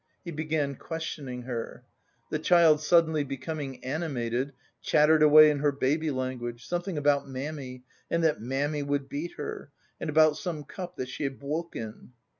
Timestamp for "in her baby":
5.51-6.09